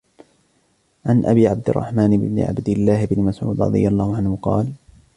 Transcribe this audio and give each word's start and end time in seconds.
عنْ 1.05 1.25
أبي 1.25 1.47
عبدِ 1.47 1.69
الرَّحمنِ 1.69 2.39
عبدِ 2.43 2.69
اللهِ 2.69 3.05
بنِ 3.05 3.21
مسعودٍ 3.23 3.61
رَضِي 3.61 3.87
اللهُ 3.87 4.17
عَنْهُ 4.17 4.37
قالَ: 4.41 4.73